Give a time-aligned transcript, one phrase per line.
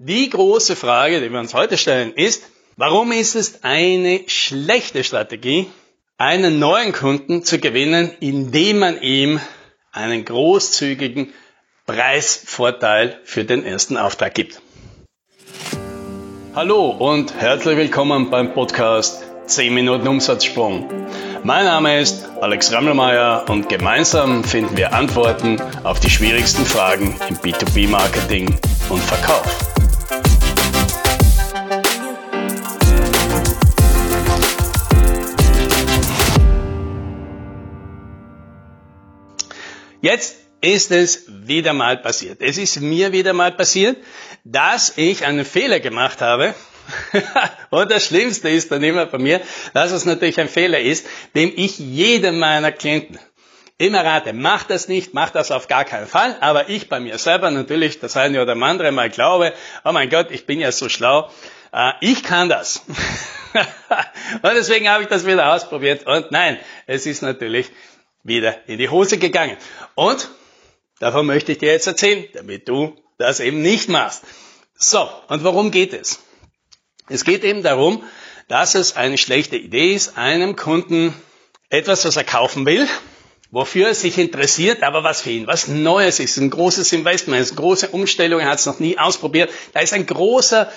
[0.00, 2.44] Die große Frage, die wir uns heute stellen, ist,
[2.76, 5.66] warum ist es eine schlechte Strategie,
[6.18, 9.40] einen neuen Kunden zu gewinnen, indem man ihm
[9.90, 11.32] einen großzügigen
[11.84, 14.62] Preisvorteil für den ersten Auftrag gibt?
[16.54, 20.88] Hallo und herzlich willkommen beim Podcast 10 Minuten Umsatzsprung.
[21.42, 27.36] Mein Name ist Alex Rammelmeier und gemeinsam finden wir Antworten auf die schwierigsten Fragen im
[27.38, 28.54] B2B-Marketing
[28.90, 29.77] und Verkauf.
[40.00, 42.40] Jetzt ist es wieder mal passiert.
[42.40, 43.96] Es ist mir wieder mal passiert,
[44.44, 46.54] dass ich einen Fehler gemacht habe.
[47.70, 49.40] Und das Schlimmste ist dann immer bei mir,
[49.74, 53.18] dass es natürlich ein Fehler ist, dem ich jedem meiner Klienten
[53.76, 56.36] immer rate, mach das nicht, mach das auf gar keinen Fall.
[56.40, 59.52] Aber ich bei mir selber natürlich das eine oder andere Mal glaube,
[59.84, 61.30] oh mein Gott, ich bin ja so schlau,
[61.72, 62.82] äh, ich kann das.
[64.42, 66.06] und deswegen habe ich das wieder ausprobiert.
[66.06, 67.70] Und nein, es ist natürlich
[68.28, 69.56] wieder in die Hose gegangen.
[69.94, 70.28] Und
[71.00, 74.22] davon möchte ich dir jetzt erzählen, damit du das eben nicht machst.
[74.74, 76.20] So, und worum geht es?
[77.08, 78.04] Es geht eben darum,
[78.48, 81.14] dass es eine schlechte Idee ist, einem Kunden
[81.70, 82.86] etwas, was er kaufen will,
[83.50, 87.56] wofür er sich interessiert, aber was für ihn was Neues ist, ein großes Investment, eine
[87.56, 89.50] große Umstellung, er hat es noch nie ausprobiert.
[89.72, 90.70] Da ist ein großer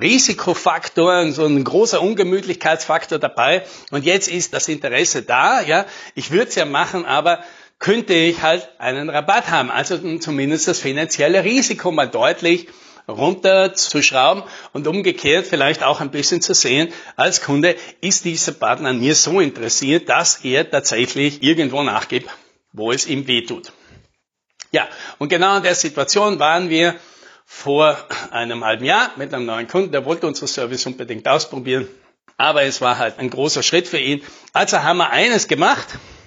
[0.00, 3.64] Risikofaktor, so ein großer Ungemütlichkeitsfaktor dabei.
[3.90, 5.86] Und jetzt ist das Interesse da, ja.
[6.14, 7.40] Ich würde es ja machen, aber
[7.78, 9.70] könnte ich halt einen Rabatt haben.
[9.70, 12.68] Also zumindest das finanzielle Risiko mal deutlich
[13.08, 19.00] runterzuschrauben und umgekehrt vielleicht auch ein bisschen zu sehen, als Kunde ist dieser Partner an
[19.00, 22.28] mir so interessiert, dass er tatsächlich irgendwo nachgibt,
[22.72, 23.72] wo es ihm weh tut.
[24.72, 24.88] Ja,
[25.18, 26.96] und genau in der Situation waren wir
[27.48, 27.96] vor
[28.32, 31.88] einem halben Jahr mit einem neuen Kunden, der wollte unser Service unbedingt ausprobieren,
[32.36, 34.22] aber es war halt ein großer Schritt für ihn.
[34.52, 35.86] Also haben wir eines gemacht,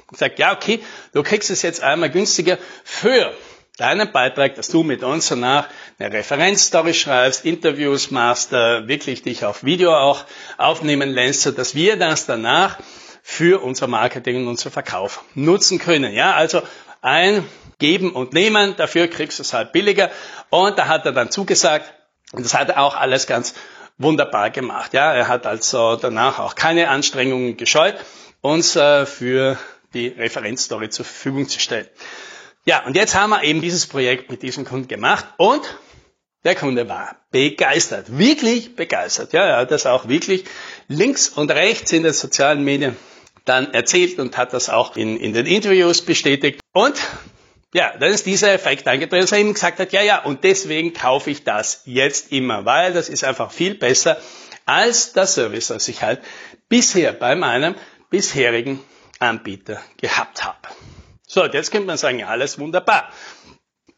[0.09, 0.79] gesagt, ja okay,
[1.13, 3.33] du kriegst es jetzt einmal günstiger für
[3.77, 5.67] deinen Beitrag, dass du mit uns danach
[5.99, 10.25] eine Referenzstory schreibst, Interviews machst, äh, wirklich dich auf Video auch
[10.57, 12.79] aufnehmen lässt, so dass wir das danach
[13.21, 16.13] für unser Marketing und unser Verkauf nutzen können.
[16.13, 16.61] Ja, also
[17.01, 17.45] ein
[17.79, 20.11] Geben und Nehmen, dafür kriegst du es halt billiger.
[20.49, 21.93] Und da hat er dann zugesagt.
[22.33, 23.55] Und das hat er auch alles ganz
[23.97, 24.93] wunderbar gemacht.
[24.93, 27.95] Ja, er hat also danach auch keine Anstrengungen gescheut,
[28.41, 29.57] uns äh, für
[29.93, 31.87] die Referenzstory zur Verfügung zu stellen.
[32.65, 35.61] Ja, und jetzt haben wir eben dieses Projekt mit diesem Kunden gemacht und
[36.43, 39.33] der Kunde war begeistert, wirklich begeistert.
[39.33, 40.45] Ja, er hat das auch wirklich
[40.87, 42.95] links und rechts in den sozialen Medien
[43.45, 46.61] dann erzählt und hat das auch in, in den Interviews bestätigt.
[46.71, 46.95] Und
[47.73, 50.93] ja, dann ist dieser Effekt eingetreten, dass er ihm gesagt hat, ja, ja, und deswegen
[50.93, 54.17] kaufe ich das jetzt immer, weil das ist einfach viel besser
[54.65, 56.21] als der Service, das ich halt
[56.67, 57.75] bisher bei meinem
[58.09, 58.83] bisherigen
[59.19, 60.57] Anbieter gehabt habe.
[61.27, 63.11] So, jetzt könnte man sagen, alles wunderbar.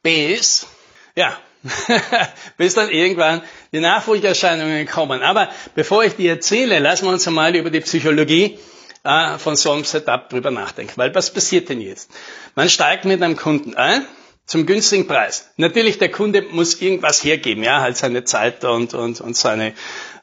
[0.02, 0.68] Bis,
[1.16, 1.38] ja,
[2.58, 5.22] bis dann irgendwann die Nachfolgeerscheinungen kommen.
[5.22, 8.60] Aber bevor ich die erzähle, lassen wir uns einmal über die Psychologie
[9.04, 10.94] äh, von so einem Setup drüber nachdenken.
[10.96, 12.12] Weil was passiert denn jetzt?
[12.56, 14.06] Man steigt mit einem Kunden ein
[14.46, 15.50] zum günstigen Preis.
[15.58, 19.74] Natürlich, der Kunde muss irgendwas hergeben, ja, halt seine Zeit und, und, und seine,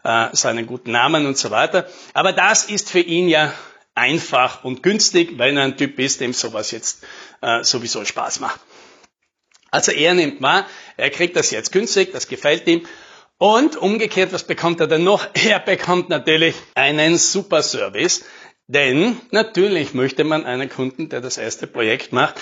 [0.04, 1.88] äh, seinen guten Namen und so weiter.
[2.14, 3.52] Aber das ist für ihn ja
[3.94, 7.04] einfach und günstig, wenn er ein Typ ist, dem sowas jetzt
[7.40, 8.60] äh, sowieso Spaß macht.
[9.70, 10.66] Also er nimmt wahr,
[10.96, 12.86] er kriegt das jetzt günstig, das gefällt ihm.
[13.38, 15.26] Und umgekehrt, was bekommt er dann noch?
[15.34, 18.24] Er bekommt natürlich einen super Service,
[18.68, 22.36] denn natürlich möchte man einen Kunden, der das erste Projekt macht,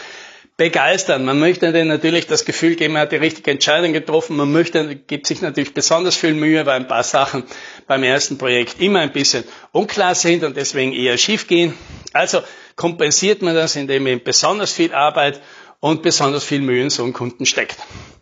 [0.57, 1.25] begeistern.
[1.25, 4.37] Man möchte denen natürlich das Gefühl geben, er hat die richtige Entscheidung getroffen.
[4.37, 7.45] Man möchte, gibt sich natürlich besonders viel Mühe, weil ein paar Sachen
[7.87, 11.75] beim ersten Projekt immer ein bisschen unklar sind und deswegen eher schief gehen.
[12.13, 12.43] Also
[12.75, 15.41] kompensiert man das, indem man besonders viel Arbeit
[15.81, 17.77] und besonders viel Mühe in so einen Kunden steckt.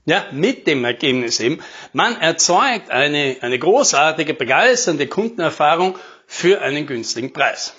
[0.06, 1.60] Ja, mit dem Ergebnis eben,
[1.94, 5.96] man erzeugt eine, eine großartige, begeisternde Kundenerfahrung
[6.26, 7.74] für einen günstigen Preis.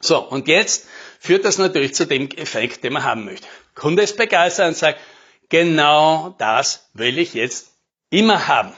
[0.00, 0.86] So, und jetzt
[1.18, 3.46] führt das natürlich zu dem Effekt, den man haben möchte.
[3.74, 5.00] Kunde ist begeistert und sagt,
[5.48, 7.72] genau das will ich jetzt
[8.10, 8.72] immer haben.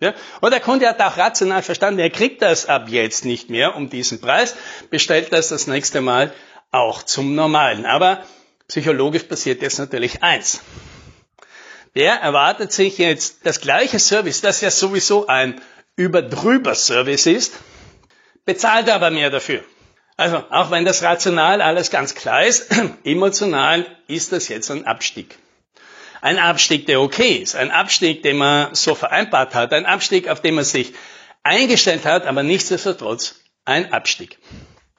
[0.00, 0.14] Ja?
[0.40, 3.90] Und der Kunde hat auch rational verstanden, er kriegt das ab jetzt nicht mehr um
[3.90, 4.56] diesen Preis,
[4.90, 6.32] bestellt das das nächste Mal
[6.70, 7.86] auch zum Normalen.
[7.86, 8.24] Aber
[8.68, 10.60] psychologisch passiert jetzt natürlich eins.
[11.94, 15.60] Der erwartet sich jetzt das gleiche Service, das ja sowieso ein
[15.96, 17.52] überdrüber Service ist,
[18.44, 19.62] bezahlt aber mehr dafür.
[20.16, 22.72] Also, auch wenn das rational alles ganz klar ist,
[23.04, 25.38] emotional ist das jetzt ein Abstieg.
[26.20, 27.56] Ein Abstieg, der okay ist.
[27.56, 29.72] Ein Abstieg, den man so vereinbart hat.
[29.72, 30.94] Ein Abstieg, auf den man sich
[31.42, 34.38] eingestellt hat, aber nichtsdestotrotz ein Abstieg.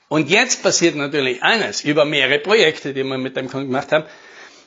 [0.07, 4.06] Und jetzt passiert natürlich eines über mehrere Projekte, die wir mit dem Kunden gemacht haben.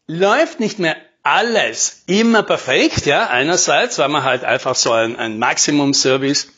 [0.06, 5.38] Läuft nicht mehr alles immer perfekt, ja, einerseits, weil man halt einfach so ein, ein
[5.38, 6.48] Maximum-Service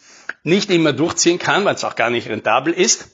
[0.44, 3.08] nicht immer durchziehen kann, weil es auch gar nicht rentabel ist.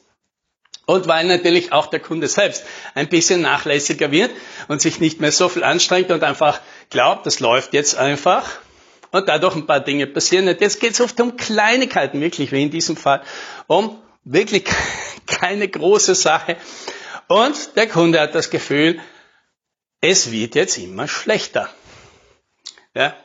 [0.87, 4.31] Und weil natürlich auch der Kunde selbst ein bisschen nachlässiger wird
[4.69, 6.61] und sich nicht mehr so viel anstrengt und einfach
[6.91, 8.49] glaubt, das läuft jetzt einfach
[9.11, 10.47] und dadurch ein paar Dinge passieren.
[10.47, 13.23] Und jetzt geht es oft um Kleinigkeiten, wirklich, wie in diesem Fall,
[13.67, 14.65] um wirklich
[15.27, 16.57] keine große Sache.
[17.27, 19.01] Und der Kunde hat das Gefühl,
[20.01, 21.69] es wird jetzt immer schlechter.
[22.95, 23.17] Ja?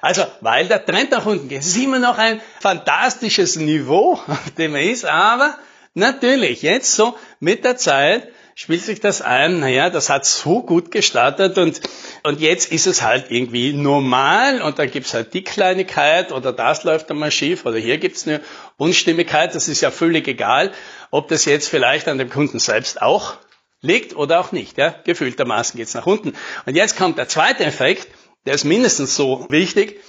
[0.00, 1.60] Also, weil der Trend nach unten geht.
[1.60, 5.58] Es ist immer noch ein fantastisches Niveau, auf dem er ist, aber
[5.94, 10.90] natürlich, jetzt so mit der Zeit spielt sich das ein, naja, das hat so gut
[10.90, 11.80] gestartet und,
[12.22, 16.84] und jetzt ist es halt irgendwie normal und dann gibt's halt die Kleinigkeit oder das
[16.84, 18.40] läuft einmal schief oder hier gibt's eine
[18.76, 20.72] Unstimmigkeit, das ist ja völlig egal,
[21.10, 23.38] ob das jetzt vielleicht an dem Kunden selbst auch
[23.80, 24.78] liegt oder auch nicht.
[24.78, 24.94] Ja?
[25.04, 26.34] Gefühltermaßen geht's nach unten.
[26.66, 28.08] Und jetzt kommt der zweite Effekt,
[28.46, 30.00] der ist mindestens so wichtig.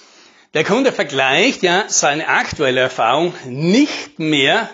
[0.54, 4.70] Der Kunde vergleicht ja seine aktuelle Erfahrung nicht mehr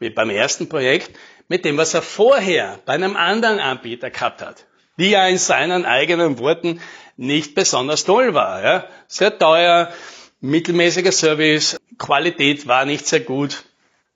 [0.00, 1.16] wie beim ersten Projekt
[1.46, 4.66] mit dem, was er vorher bei einem anderen Anbieter gehabt hat,
[4.98, 6.80] die ja in seinen eigenen Worten
[7.16, 8.64] nicht besonders toll war.
[8.64, 8.86] Ja?
[9.06, 9.92] Sehr teuer,
[10.40, 13.64] mittelmäßiger Service, Qualität war nicht sehr gut.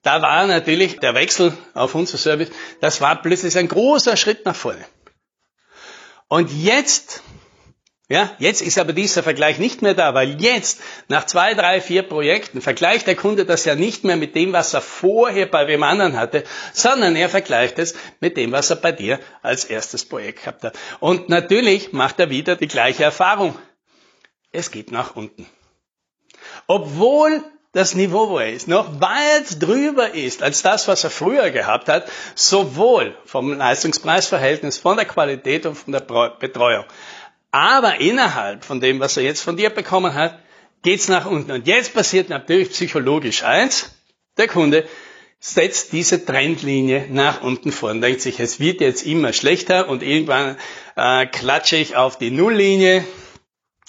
[0.03, 2.51] Da war natürlich der Wechsel auf unser Service,
[2.81, 4.85] das war plötzlich ein großer Schritt nach vorne.
[6.29, 7.23] Und jetzt
[8.09, 12.03] ja, jetzt ist aber dieser Vergleich nicht mehr da, weil jetzt, nach zwei, drei, vier
[12.03, 15.83] Projekten, vergleicht der Kunde das ja nicht mehr mit dem, was er vorher bei wem
[15.83, 20.41] anderen hatte, sondern er vergleicht es mit dem, was er bei dir als erstes Projekt
[20.41, 20.79] gehabt hat.
[21.01, 23.59] Und natürlich macht er wieder die gleiche Erfahrung.
[24.53, 25.47] Es geht nach unten.
[26.67, 27.43] Obwohl
[27.73, 31.89] das Niveau, wo er ist, noch weit drüber ist als das, was er früher gehabt
[31.89, 36.85] hat, sowohl vom Leistungspreisverhältnis, von der Qualität und von der Betreuung.
[37.55, 40.41] Aber innerhalb von dem, was er jetzt von dir bekommen hat,
[40.83, 41.53] geht's nach unten.
[41.53, 43.95] Und jetzt passiert natürlich psychologisch eins.
[44.37, 44.85] Der Kunde
[45.39, 50.03] setzt diese Trendlinie nach unten vor und denkt sich, es wird jetzt immer schlechter und
[50.03, 50.57] irgendwann
[50.97, 53.05] äh, klatsche ich auf die Nulllinie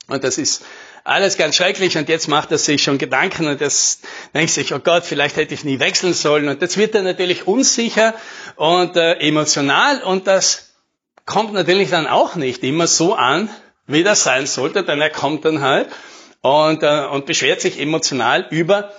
[0.09, 0.63] und das ist
[1.03, 4.01] alles ganz schrecklich und jetzt macht er sich schon Gedanken und das
[4.35, 7.47] denkt sich, oh Gott, vielleicht hätte ich nie wechseln sollen und jetzt wird er natürlich
[7.47, 8.13] unsicher
[8.57, 10.64] und äh, emotional und das
[11.25, 13.49] kommt natürlich dann auch nicht immer so an,
[13.87, 15.89] wie das sein sollte, denn er kommt dann halt
[16.41, 18.93] und, äh, und beschwert sich emotional über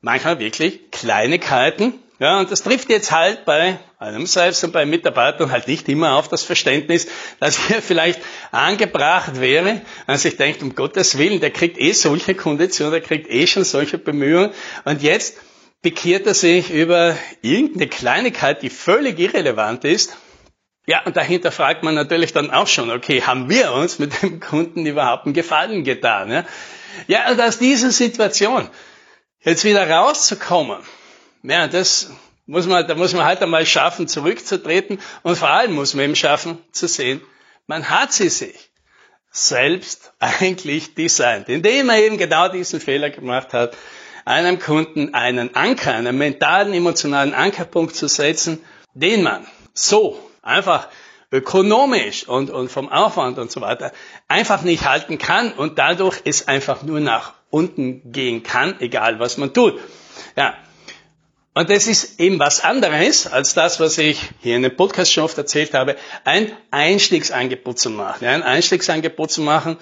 [0.00, 1.94] manchmal wirklich Kleinigkeiten.
[2.20, 6.14] Ja, und das trifft jetzt halt bei einem selbst und bei Mitarbeitern halt nicht immer
[6.14, 7.08] auf das Verständnis,
[7.40, 8.20] dass hier vielleicht
[8.52, 13.28] angebracht wäre, wenn sich denkt, um Gottes Willen, der kriegt eh solche Konditionen, der kriegt
[13.28, 14.52] eh schon solche Bemühungen
[14.84, 15.38] und jetzt
[15.82, 20.16] bekehrt er sich über irgendeine Kleinigkeit, die völlig irrelevant ist
[20.86, 24.40] ja, und dahinter fragt man natürlich dann auch schon, okay, haben wir uns mit dem
[24.40, 26.30] Kunden überhaupt einen Gefallen getan?
[26.30, 26.44] Ja,
[27.06, 28.68] ja und aus dieser Situation
[29.40, 30.78] jetzt wieder rauszukommen,
[31.42, 32.10] ja, das
[32.46, 36.16] muss man, da muss man halt einmal schaffen, zurückzutreten und vor allem muss man eben
[36.16, 37.22] schaffen, zu sehen,
[37.66, 38.70] man hat sie sich
[39.30, 43.74] selbst eigentlich designt, indem er eben genau diesen Fehler gemacht hat,
[44.26, 48.62] einem Kunden einen Anker, einen mentalen, emotionalen Ankerpunkt zu setzen,
[48.94, 50.88] den man so einfach
[51.32, 53.92] ökonomisch und, und vom Aufwand und so weiter
[54.28, 59.36] einfach nicht halten kann und dadurch es einfach nur nach unten gehen kann, egal was
[59.36, 59.78] man tut.
[60.36, 60.54] Ja.
[61.56, 65.24] Und das ist eben was anderes als das, was ich hier in dem Podcast schon
[65.24, 68.24] oft erzählt habe, ein Einstiegsangebot zu machen.
[68.24, 69.76] Ja, ein Einstiegsangebot zu machen,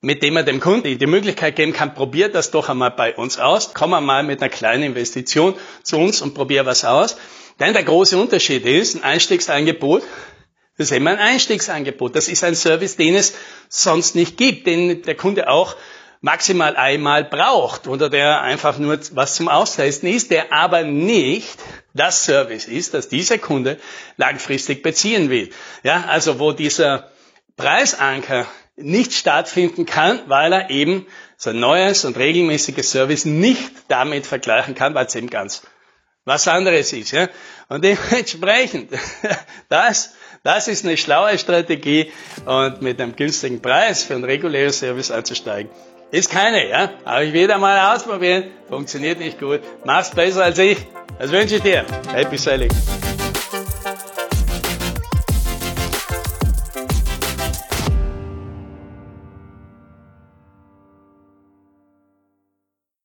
[0.00, 3.38] mit dem man dem Kunden die Möglichkeit geben kann, probier das doch einmal bei uns
[3.38, 7.16] aus, komm einmal mit einer kleinen Investition zu uns und probier was aus.
[7.58, 10.02] Denn der große Unterschied ist, ein Einstiegsangebot,
[10.76, 12.14] das ist immer ein Einstiegsangebot.
[12.14, 13.34] Das ist ein Service, den es
[13.68, 15.74] sonst nicht gibt, den der Kunde auch
[16.20, 21.58] maximal einmal braucht oder der einfach nur was zum Austesten ist, der aber nicht
[21.94, 23.78] das Service ist, das dieser Kunde
[24.16, 25.50] langfristig beziehen will.
[25.82, 27.10] Ja, also wo dieser
[27.56, 28.46] Preisanker
[28.76, 31.06] nicht stattfinden kann, weil er eben
[31.36, 35.62] sein neues und regelmäßiges Service nicht damit vergleichen kann, weil es eben ganz
[36.24, 37.12] was anderes ist.
[37.12, 37.28] Ja?
[37.68, 38.90] Und dementsprechend,
[39.68, 42.12] das, das ist eine schlaue Strategie
[42.44, 45.70] und mit einem günstigen Preis für einen regulären Service einzusteigen.
[46.10, 46.90] Ist keine, ja?
[47.04, 50.78] Habe ich wieder mal ausprobiert, funktioniert nicht gut, mach's besser als ich.
[51.18, 51.84] Das wünsche ich dir.
[52.12, 52.70] Happy Selling.